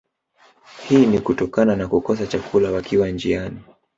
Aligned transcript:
Hii 0.87 1.05
ni 1.05 1.19
kutokana 1.19 1.75
na 1.75 1.87
kukosa 1.87 2.27
chakula 2.27 2.71
wakiwa 2.71 3.09
njiani 3.09 3.59